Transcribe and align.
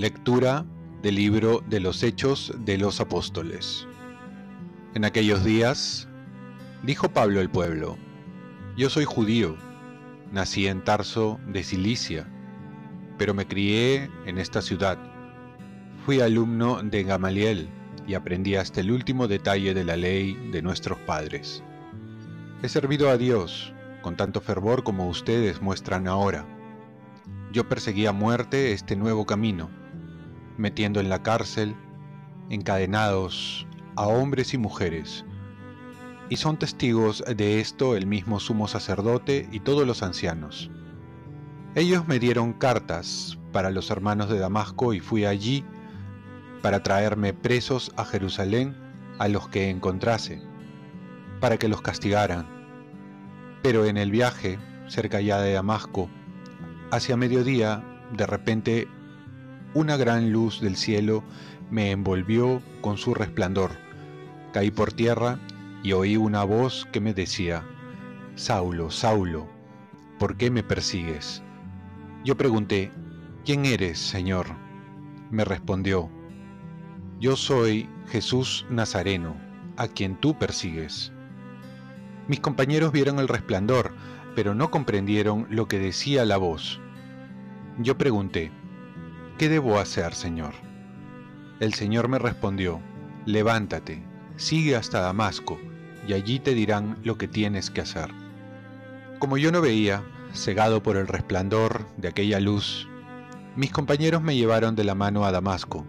Lectura 0.00 0.64
del 1.02 1.16
libro 1.16 1.62
de 1.68 1.78
los 1.78 2.02
Hechos 2.02 2.54
de 2.60 2.78
los 2.78 3.02
Apóstoles. 3.02 3.86
En 4.94 5.04
aquellos 5.04 5.44
días, 5.44 6.08
dijo 6.82 7.10
Pablo 7.10 7.38
al 7.38 7.50
pueblo, 7.50 7.98
Yo 8.78 8.88
soy 8.88 9.04
judío, 9.04 9.58
nací 10.32 10.66
en 10.68 10.82
Tarso 10.82 11.38
de 11.46 11.62
Cilicia, 11.62 12.26
pero 13.18 13.34
me 13.34 13.46
crié 13.46 14.08
en 14.24 14.38
esta 14.38 14.62
ciudad. 14.62 14.96
Fui 16.06 16.22
alumno 16.22 16.82
de 16.82 17.02
Gamaliel 17.02 17.68
y 18.06 18.14
aprendí 18.14 18.54
hasta 18.54 18.80
el 18.80 18.92
último 18.92 19.28
detalle 19.28 19.74
de 19.74 19.84
la 19.84 19.98
ley 19.98 20.32
de 20.50 20.62
nuestros 20.62 20.98
padres. 21.00 21.62
He 22.62 22.70
servido 22.70 23.10
a 23.10 23.18
Dios 23.18 23.74
con 24.00 24.16
tanto 24.16 24.40
fervor 24.40 24.82
como 24.82 25.10
ustedes 25.10 25.60
muestran 25.60 26.08
ahora. 26.08 26.46
Yo 27.52 27.68
perseguí 27.68 28.06
a 28.06 28.12
muerte 28.12 28.72
este 28.72 28.96
nuevo 28.96 29.26
camino, 29.26 29.68
metiendo 30.60 31.00
en 31.00 31.08
la 31.08 31.22
cárcel, 31.22 31.74
encadenados 32.50 33.66
a 33.96 34.06
hombres 34.06 34.54
y 34.54 34.58
mujeres. 34.58 35.24
Y 36.28 36.36
son 36.36 36.58
testigos 36.58 37.24
de 37.26 37.60
esto 37.60 37.96
el 37.96 38.06
mismo 38.06 38.38
sumo 38.38 38.68
sacerdote 38.68 39.48
y 39.50 39.60
todos 39.60 39.86
los 39.86 40.02
ancianos. 40.02 40.70
Ellos 41.74 42.06
me 42.06 42.18
dieron 42.18 42.52
cartas 42.52 43.38
para 43.52 43.70
los 43.70 43.90
hermanos 43.90 44.28
de 44.28 44.38
Damasco 44.38 44.94
y 44.94 45.00
fui 45.00 45.24
allí 45.24 45.64
para 46.62 46.82
traerme 46.82 47.32
presos 47.32 47.92
a 47.96 48.04
Jerusalén 48.04 48.76
a 49.18 49.28
los 49.28 49.48
que 49.48 49.70
encontrase, 49.70 50.42
para 51.40 51.56
que 51.58 51.68
los 51.68 51.82
castigaran. 51.82 52.46
Pero 53.62 53.84
en 53.86 53.96
el 53.96 54.10
viaje, 54.10 54.58
cerca 54.88 55.20
ya 55.20 55.40
de 55.40 55.52
Damasco, 55.52 56.08
hacia 56.90 57.16
mediodía, 57.16 57.84
de 58.16 58.26
repente 58.26 58.88
una 59.74 59.96
gran 59.96 60.32
luz 60.32 60.60
del 60.60 60.76
cielo 60.76 61.22
me 61.70 61.90
envolvió 61.92 62.60
con 62.80 62.98
su 62.98 63.14
resplandor. 63.14 63.70
Caí 64.52 64.70
por 64.70 64.92
tierra 64.92 65.38
y 65.82 65.92
oí 65.92 66.16
una 66.16 66.44
voz 66.44 66.88
que 66.92 67.00
me 67.00 67.14
decía, 67.14 67.64
Saulo, 68.34 68.90
Saulo, 68.90 69.46
¿por 70.18 70.36
qué 70.36 70.50
me 70.50 70.62
persigues? 70.62 71.42
Yo 72.24 72.36
pregunté, 72.36 72.90
¿quién 73.44 73.64
eres, 73.64 73.98
Señor? 73.98 74.46
Me 75.30 75.44
respondió, 75.44 76.10
yo 77.20 77.36
soy 77.36 77.88
Jesús 78.08 78.66
Nazareno, 78.70 79.36
a 79.76 79.86
quien 79.88 80.16
tú 80.16 80.38
persigues. 80.38 81.12
Mis 82.26 82.40
compañeros 82.40 82.92
vieron 82.92 83.18
el 83.18 83.28
resplandor, 83.28 83.92
pero 84.34 84.54
no 84.54 84.70
comprendieron 84.70 85.46
lo 85.50 85.68
que 85.68 85.78
decía 85.78 86.24
la 86.24 86.38
voz. 86.38 86.80
Yo 87.78 87.96
pregunté, 87.96 88.50
¿qué 89.40 89.48
debo 89.48 89.78
hacer, 89.78 90.12
Señor? 90.12 90.52
El 91.60 91.72
Señor 91.72 92.08
me 92.08 92.18
respondió, 92.18 92.78
levántate, 93.24 94.02
sigue 94.36 94.76
hasta 94.76 95.00
Damasco, 95.00 95.58
y 96.06 96.12
allí 96.12 96.40
te 96.40 96.52
dirán 96.52 96.98
lo 97.04 97.16
que 97.16 97.26
tienes 97.26 97.70
que 97.70 97.80
hacer. 97.80 98.10
Como 99.18 99.38
yo 99.38 99.50
no 99.50 99.62
veía, 99.62 100.04
cegado 100.34 100.82
por 100.82 100.98
el 100.98 101.06
resplandor 101.06 101.86
de 101.96 102.08
aquella 102.08 102.38
luz, 102.38 102.86
mis 103.56 103.70
compañeros 103.70 104.20
me 104.20 104.36
llevaron 104.36 104.76
de 104.76 104.84
la 104.84 104.94
mano 104.94 105.24
a 105.24 105.32
Damasco. 105.32 105.86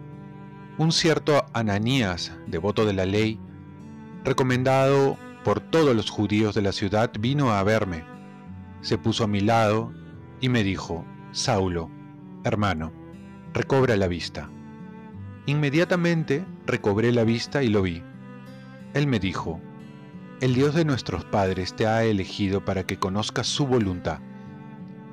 Un 0.78 0.90
cierto 0.90 1.44
Ananías, 1.52 2.32
devoto 2.46 2.86
de 2.86 2.94
la 2.94 3.04
ley, 3.04 3.38
recomendado 4.24 5.18
por 5.44 5.60
todos 5.60 5.94
los 5.94 6.08
judíos 6.08 6.54
de 6.54 6.62
la 6.62 6.72
ciudad, 6.72 7.10
vino 7.20 7.52
a 7.52 7.62
verme. 7.64 8.02
Se 8.80 8.96
puso 8.96 9.24
a 9.24 9.28
mi 9.28 9.40
lado 9.40 9.92
y 10.40 10.48
me 10.48 10.64
dijo, 10.64 11.04
Saulo, 11.32 11.90
hermano, 12.44 13.01
recobra 13.54 13.96
la 13.96 14.08
vista. 14.08 14.48
Inmediatamente 15.46 16.44
recobré 16.66 17.12
la 17.12 17.24
vista 17.24 17.62
y 17.62 17.68
lo 17.68 17.82
vi. 17.82 18.02
Él 18.94 19.06
me 19.06 19.18
dijo, 19.18 19.60
el 20.40 20.54
Dios 20.54 20.74
de 20.74 20.84
nuestros 20.84 21.24
padres 21.24 21.74
te 21.74 21.86
ha 21.86 22.04
elegido 22.04 22.64
para 22.64 22.84
que 22.84 22.98
conozcas 22.98 23.46
su 23.46 23.66
voluntad, 23.66 24.18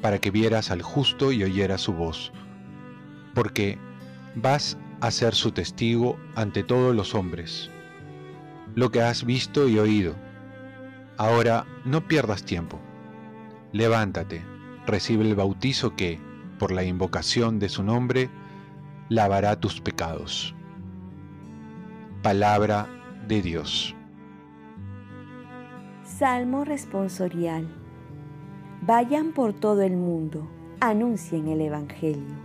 para 0.02 0.20
que 0.20 0.32
vieras 0.32 0.72
al 0.72 0.82
justo 0.82 1.32
y 1.32 1.44
oyeras 1.44 1.82
su 1.82 1.94
voz, 1.94 2.32
porque 3.34 3.78
vas 4.36 4.78
a 5.02 5.12
ser 5.12 5.36
su 5.36 5.52
testigo 5.52 6.18
ante 6.36 6.64
todos 6.64 6.96
los 6.96 7.16
hombres. 7.16 7.70
Lo 8.76 8.92
que 8.92 9.02
has 9.02 9.26
visto 9.26 9.68
y 9.68 9.80
oído. 9.80 10.16
Ahora 11.18 11.66
no 11.86 12.08
pierdas 12.08 12.44
tiempo. 12.44 12.80
Levántate, 13.72 14.44
recibe 14.86 15.28
el 15.28 15.36
bautizo 15.36 15.96
que, 15.96 16.20
por 16.60 16.72
la 16.72 16.84
invocación 16.84 17.58
de 17.58 17.70
su 17.70 17.82
nombre, 17.82 18.30
lavará 19.10 19.60
tus 19.60 19.82
pecados. 19.82 20.54
Palabra 22.22 22.88
de 23.28 23.42
Dios. 23.42 23.96
Salmo 26.04 26.66
responsorial. 26.66 27.68
Vayan 28.82 29.32
por 29.32 29.54
todo 29.54 29.82
el 29.82 29.96
mundo, 29.96 30.48
anuncien 30.82 31.48
el 31.48 31.62
Evangelio. 31.62 32.36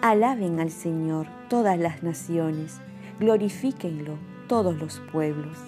Alaben 0.00 0.60
al 0.60 0.70
Señor 0.70 1.26
todas 1.48 1.78
las 1.78 2.02
naciones, 2.02 2.80
glorifíquenlo 3.20 4.16
todos 4.46 4.78
los 4.78 5.00
pueblos. 5.12 5.58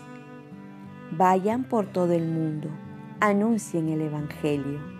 Vayan 1.10 1.64
por 1.64 1.86
todo 1.86 2.12
el 2.12 2.26
mundo, 2.28 2.68
anuncien 3.20 3.88
el 3.88 4.02
Evangelio. 4.02 4.93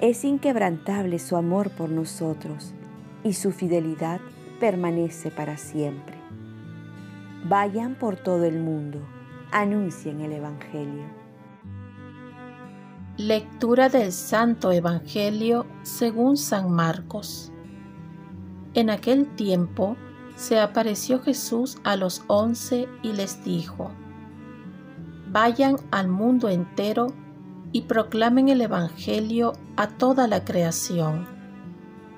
Es 0.00 0.24
inquebrantable 0.24 1.18
su 1.18 1.36
amor 1.36 1.70
por 1.70 1.88
nosotros 1.88 2.74
y 3.24 3.32
su 3.32 3.50
fidelidad 3.50 4.20
permanece 4.60 5.30
para 5.30 5.56
siempre. 5.56 6.16
Vayan 7.48 7.94
por 7.94 8.16
todo 8.16 8.44
el 8.44 8.58
mundo, 8.60 9.00
anuncien 9.52 10.20
el 10.20 10.32
Evangelio. 10.32 11.04
Lectura 13.16 13.88
del 13.88 14.12
Santo 14.12 14.70
Evangelio 14.70 15.64
según 15.82 16.36
San 16.36 16.70
Marcos. 16.70 17.50
En 18.74 18.90
aquel 18.90 19.26
tiempo 19.34 19.96
se 20.34 20.60
apareció 20.60 21.20
Jesús 21.20 21.78
a 21.84 21.96
los 21.96 22.22
once 22.26 22.86
y 23.02 23.14
les 23.14 23.42
dijo, 23.42 23.90
Vayan 25.32 25.76
al 25.90 26.08
mundo 26.08 26.50
entero 26.50 27.14
y 27.72 27.82
proclamen 27.82 28.48
el 28.48 28.60
Evangelio 28.60 29.52
a 29.76 29.88
toda 29.88 30.26
la 30.26 30.44
creación. 30.44 31.26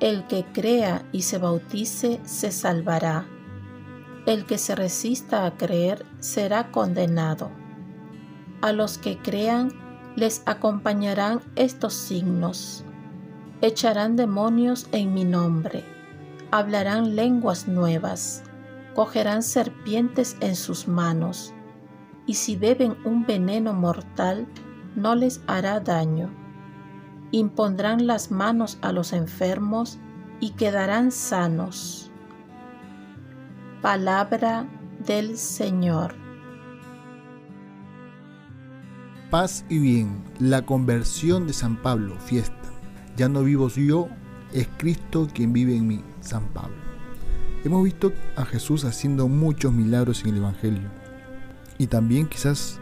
El 0.00 0.26
que 0.26 0.44
crea 0.53 1.03
y 1.10 1.22
se 1.22 1.38
bautice 1.38 2.20
se 2.25 2.53
salvará. 2.53 3.26
El 4.26 4.47
que 4.47 4.58
se 4.58 4.75
resista 4.75 5.44
a 5.47 5.56
creer 5.56 6.06
será 6.20 6.70
condenado. 6.70 7.50
A 8.60 8.72
los 8.72 8.98
que 8.98 9.19
crean 9.19 9.72
les 10.14 10.42
acompañarán 10.47 11.41
estos 11.56 11.94
signos. 11.94 12.84
Echarán 13.60 14.16
demonios 14.16 14.87
en 14.92 15.14
mi 15.14 15.25
nombre. 15.25 15.84
Hablarán 16.50 17.16
lenguas 17.16 17.66
nuevas. 17.66 18.44
Cogerán 18.94 19.42
serpientes 19.42 20.37
en 20.41 20.54
sus 20.54 20.88
manos. 20.88 21.53
Y 22.26 22.34
si 22.34 22.56
beben 22.56 22.97
un 23.04 23.26
veneno 23.26 23.72
mortal, 23.72 24.47
no 24.97 25.15
les 25.15 25.41
hará 25.47 25.81
daño. 25.81 26.31
Impondrán 27.31 28.06
las 28.06 28.31
manos 28.31 28.78
a 28.81 28.93
los 28.93 29.12
enfermos 29.12 29.99
y 30.41 30.50
quedarán 30.50 31.12
sanos. 31.12 32.11
Palabra 33.82 34.67
del 35.06 35.37
Señor. 35.37 36.14
Paz 39.31 39.64
y 39.69 39.79
bien, 39.79 40.25
la 40.38 40.62
conversión 40.62 41.46
de 41.46 41.52
San 41.52 41.76
Pablo, 41.76 42.17
fiesta. 42.19 42.55
Ya 43.17 43.29
no 43.29 43.43
vivo 43.43 43.69
yo, 43.69 44.08
es 44.55 44.69
Cristo 44.79 45.29
quien 45.32 45.52
vive 45.52 45.76
en 45.76 45.87
mí, 45.87 46.02
San 46.20 46.46
Pablo. 46.49 46.76
Hemos 47.64 47.84
visto 47.84 48.12
a 48.37 48.44
Jesús 48.46 48.84
haciendo 48.84 49.29
muchos 49.29 49.73
milagros 49.73 50.23
en 50.23 50.31
el 50.31 50.37
Evangelio. 50.38 50.88
Y 51.76 51.88
también 51.88 52.26
quizás 52.26 52.81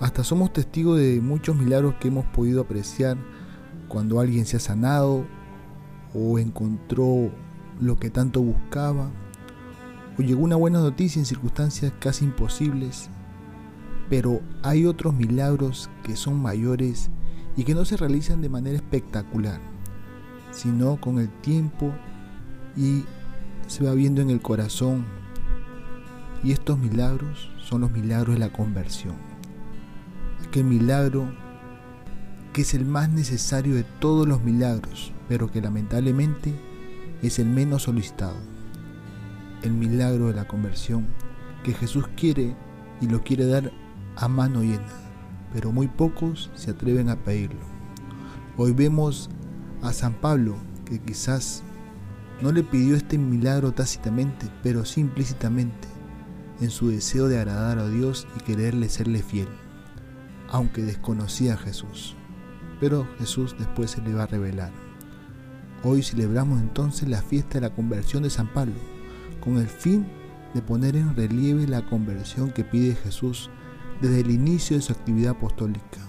hasta 0.00 0.24
somos 0.24 0.52
testigos 0.52 0.98
de 0.98 1.20
muchos 1.20 1.54
milagros 1.56 1.94
que 2.00 2.08
hemos 2.08 2.24
podido 2.24 2.62
apreciar 2.62 3.18
cuando 3.86 4.18
alguien 4.18 4.46
se 4.46 4.56
ha 4.56 4.60
sanado 4.60 5.26
o 6.14 6.38
encontró 6.38 7.30
lo 7.78 7.98
que 7.98 8.08
tanto 8.08 8.40
buscaba 8.40 9.10
o 10.18 10.22
llegó 10.22 10.42
una 10.42 10.56
buena 10.56 10.80
noticia 10.80 11.20
en 11.20 11.26
circunstancias 11.26 11.92
casi 12.00 12.24
imposibles. 12.24 13.10
Pero 14.08 14.40
hay 14.62 14.86
otros 14.86 15.14
milagros 15.14 15.90
que 16.02 16.16
son 16.16 16.40
mayores 16.40 17.10
y 17.56 17.64
que 17.64 17.74
no 17.74 17.84
se 17.84 17.98
realizan 17.98 18.40
de 18.40 18.48
manera 18.48 18.76
espectacular, 18.76 19.60
sino 20.50 20.98
con 20.98 21.18
el 21.18 21.28
tiempo 21.28 21.92
y 22.74 23.04
se 23.66 23.84
va 23.84 23.92
viendo 23.92 24.22
en 24.22 24.30
el 24.30 24.40
corazón. 24.40 25.04
Y 26.42 26.52
estos 26.52 26.78
milagros 26.78 27.50
son 27.62 27.82
los 27.82 27.90
milagros 27.90 28.34
de 28.34 28.40
la 28.40 28.52
conversión 28.52 29.29
aquel 30.46 30.64
milagro 30.64 31.32
que 32.52 32.62
es 32.62 32.74
el 32.74 32.84
más 32.84 33.08
necesario 33.08 33.74
de 33.74 33.84
todos 33.84 34.26
los 34.26 34.42
milagros, 34.42 35.12
pero 35.28 35.50
que 35.50 35.60
lamentablemente 35.60 36.52
es 37.22 37.38
el 37.38 37.46
menos 37.46 37.84
solicitado. 37.84 38.36
El 39.62 39.72
milagro 39.72 40.28
de 40.28 40.34
la 40.34 40.48
conversión 40.48 41.06
que 41.62 41.74
Jesús 41.74 42.06
quiere 42.16 42.56
y 43.00 43.06
lo 43.06 43.22
quiere 43.22 43.46
dar 43.46 43.70
a 44.16 44.28
mano 44.28 44.62
llena, 44.62 44.88
pero 45.52 45.72
muy 45.72 45.86
pocos 45.86 46.50
se 46.54 46.70
atreven 46.70 47.08
a 47.08 47.16
pedirlo. 47.16 47.60
Hoy 48.56 48.72
vemos 48.72 49.30
a 49.82 49.92
San 49.92 50.14
Pablo 50.14 50.56
que 50.84 50.98
quizás 50.98 51.62
no 52.42 52.52
le 52.52 52.62
pidió 52.62 52.96
este 52.96 53.18
milagro 53.18 53.72
tácitamente, 53.72 54.48
pero 54.62 54.84
sí 54.84 55.00
implícitamente, 55.02 55.88
en 56.60 56.70
su 56.70 56.88
deseo 56.88 57.28
de 57.28 57.38
agradar 57.38 57.78
a 57.78 57.88
Dios 57.88 58.26
y 58.36 58.40
quererle 58.40 58.88
serle 58.88 59.22
fiel, 59.22 59.48
aunque 60.50 60.82
desconocía 60.82 61.54
a 61.54 61.58
Jesús. 61.58 62.16
Pero 62.80 63.06
Jesús 63.18 63.54
después 63.58 63.90
se 63.92 64.02
le 64.02 64.14
va 64.14 64.24
a 64.24 64.26
revelar. 64.26 64.72
Hoy 65.82 66.02
celebramos 66.02 66.60
entonces 66.60 67.08
la 67.08 67.22
fiesta 67.22 67.54
de 67.54 67.62
la 67.62 67.74
conversión 67.74 68.22
de 68.22 68.30
San 68.30 68.52
Pablo, 68.52 68.74
con 69.40 69.56
el 69.58 69.68
fin 69.68 70.06
de 70.54 70.62
poner 70.62 70.96
en 70.96 71.14
relieve 71.14 71.66
la 71.66 71.86
conversión 71.86 72.50
que 72.50 72.64
pide 72.64 72.94
Jesús 72.94 73.50
desde 74.00 74.20
el 74.20 74.30
inicio 74.30 74.76
de 74.76 74.82
su 74.82 74.92
actividad 74.92 75.32
apostólica. 75.32 76.00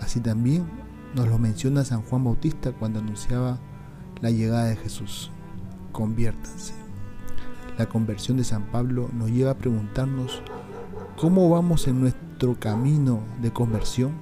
Así 0.00 0.20
también 0.20 0.66
nos 1.14 1.28
lo 1.28 1.38
menciona 1.38 1.84
San 1.84 2.02
Juan 2.02 2.24
Bautista 2.24 2.72
cuando 2.72 3.00
anunciaba 3.00 3.58
la 4.20 4.30
llegada 4.30 4.64
de 4.64 4.76
Jesús. 4.76 5.30
Conviértanse. 5.92 6.74
La 7.78 7.86
conversión 7.86 8.36
de 8.36 8.44
San 8.44 8.70
Pablo 8.70 9.10
nos 9.12 9.30
lleva 9.30 9.52
a 9.52 9.58
preguntarnos 9.58 10.42
cómo 11.16 11.48
vamos 11.50 11.88
en 11.88 12.00
camino 12.58 13.20
de 13.40 13.52
conversión. 13.52 14.12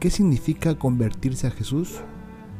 ¿Qué 0.00 0.10
significa 0.10 0.78
convertirse 0.78 1.46
a 1.46 1.50
Jesús? 1.50 2.00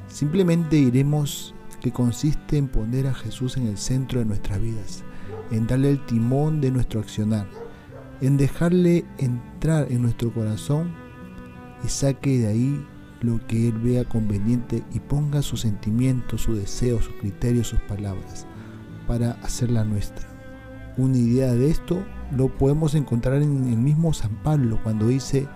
Simplemente 0.08 0.76
diremos 0.76 1.54
que 1.80 1.92
consiste 1.92 2.58
en 2.58 2.68
poner 2.68 3.06
a 3.06 3.14
Jesús 3.14 3.56
en 3.56 3.66
el 3.66 3.78
centro 3.78 4.20
de 4.20 4.26
nuestras 4.26 4.60
vidas, 4.60 5.02
en 5.50 5.66
darle 5.66 5.90
el 5.90 6.04
timón 6.06 6.60
de 6.60 6.70
nuestro 6.70 7.00
accionar, 7.00 7.46
en 8.20 8.36
dejarle 8.36 9.04
entrar 9.18 9.90
en 9.90 10.02
nuestro 10.02 10.32
corazón 10.32 10.92
y 11.84 11.88
saque 11.88 12.38
de 12.38 12.46
ahí 12.46 12.86
lo 13.22 13.44
que 13.46 13.68
Él 13.68 13.78
vea 13.78 14.04
conveniente 14.04 14.84
y 14.92 15.00
ponga 15.00 15.42
sus 15.42 15.62
sentimientos, 15.62 16.42
sus 16.42 16.58
deseos, 16.58 17.04
sus 17.04 17.14
criterios, 17.14 17.68
sus 17.68 17.80
palabras 17.80 18.46
para 19.06 19.32
hacerla 19.42 19.84
nuestra. 19.84 20.35
Una 20.96 21.18
idea 21.18 21.52
de 21.52 21.70
esto 21.70 22.02
lo 22.34 22.48
podemos 22.48 22.94
encontrar 22.94 23.42
en 23.42 23.68
el 23.68 23.76
mismo 23.76 24.12
San 24.12 24.34
Pablo 24.42 24.80
cuando 24.82 25.08
dice, 25.08 25.46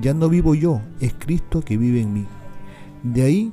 ya 0.00 0.14
no 0.14 0.28
vivo 0.28 0.54
yo, 0.54 0.80
es 1.00 1.14
Cristo 1.14 1.62
que 1.62 1.76
vive 1.76 2.00
en 2.00 2.12
mí. 2.12 2.26
De 3.02 3.22
ahí 3.22 3.52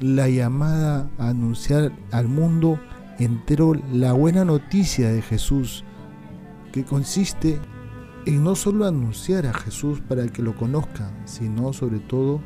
la 0.00 0.28
llamada 0.28 1.10
a 1.18 1.28
anunciar 1.28 1.92
al 2.12 2.28
mundo 2.28 2.80
entero 3.18 3.74
la 3.92 4.12
buena 4.12 4.44
noticia 4.44 5.10
de 5.10 5.22
Jesús, 5.22 5.84
que 6.72 6.84
consiste 6.84 7.58
en 8.26 8.44
no 8.44 8.54
solo 8.54 8.86
anunciar 8.86 9.46
a 9.46 9.52
Jesús 9.52 10.00
para 10.00 10.26
que 10.28 10.42
lo 10.42 10.56
conozcan, 10.56 11.10
sino 11.24 11.72
sobre 11.72 11.98
todo 11.98 12.40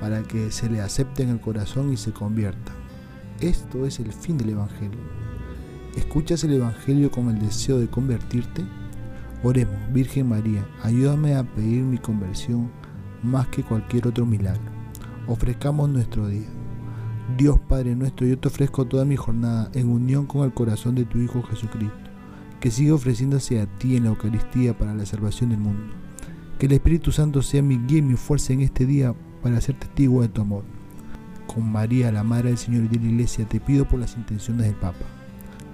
para 0.00 0.22
que 0.22 0.50
se 0.50 0.70
le 0.70 0.80
acepte 0.80 1.22
en 1.22 1.28
el 1.28 1.40
corazón 1.40 1.92
y 1.92 1.96
se 1.96 2.12
convierta. 2.12 2.72
Esto 3.40 3.86
es 3.86 4.00
el 4.00 4.12
fin 4.12 4.38
del 4.38 4.50
Evangelio. 4.50 5.29
¿Escuchas 5.96 6.44
el 6.44 6.52
Evangelio 6.52 7.10
con 7.10 7.28
el 7.30 7.40
deseo 7.40 7.80
de 7.80 7.88
convertirte? 7.88 8.64
Oremos, 9.42 9.74
Virgen 9.92 10.28
María, 10.28 10.64
ayúdame 10.84 11.34
a 11.34 11.42
pedir 11.42 11.82
mi 11.82 11.98
conversión 11.98 12.70
más 13.24 13.48
que 13.48 13.64
cualquier 13.64 14.06
otro 14.06 14.24
milagro. 14.24 14.62
Ofrezcamos 15.26 15.88
nuestro 15.88 16.28
día. 16.28 16.46
Dios 17.36 17.58
Padre 17.58 17.96
nuestro, 17.96 18.24
yo 18.24 18.38
te 18.38 18.46
ofrezco 18.46 18.86
toda 18.86 19.04
mi 19.04 19.16
jornada 19.16 19.68
en 19.74 19.88
unión 19.88 20.26
con 20.26 20.44
el 20.44 20.54
corazón 20.54 20.94
de 20.94 21.04
tu 21.04 21.18
Hijo 21.18 21.42
Jesucristo, 21.42 21.96
que 22.60 22.70
sigue 22.70 22.92
ofreciéndose 22.92 23.60
a 23.60 23.66
ti 23.66 23.96
en 23.96 24.04
la 24.04 24.10
Eucaristía 24.10 24.78
para 24.78 24.94
la 24.94 25.06
salvación 25.06 25.50
del 25.50 25.58
mundo. 25.58 25.92
Que 26.60 26.66
el 26.66 26.72
Espíritu 26.72 27.10
Santo 27.10 27.42
sea 27.42 27.62
mi 27.62 27.78
guía 27.78 27.98
y 27.98 28.02
mi 28.02 28.14
fuerza 28.14 28.52
en 28.52 28.60
este 28.60 28.86
día 28.86 29.12
para 29.42 29.60
ser 29.60 29.76
testigo 29.76 30.22
de 30.22 30.28
tu 30.28 30.40
amor. 30.40 30.62
Con 31.48 31.70
María, 31.70 32.12
la 32.12 32.22
Madre 32.22 32.50
del 32.50 32.58
Señor 32.58 32.84
y 32.84 32.88
de 32.88 33.00
la 33.00 33.10
Iglesia, 33.10 33.44
te 33.44 33.58
pido 33.58 33.88
por 33.88 33.98
las 33.98 34.16
intenciones 34.16 34.66
del 34.66 34.76
Papa. 34.76 35.19